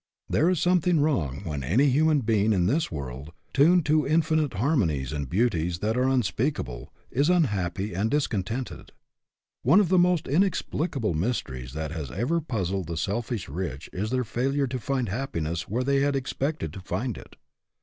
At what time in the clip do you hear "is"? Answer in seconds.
0.49-0.59, 7.11-7.29, 13.93-14.09